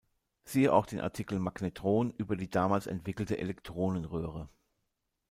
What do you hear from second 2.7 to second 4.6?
entwickelte Elektronenröhre.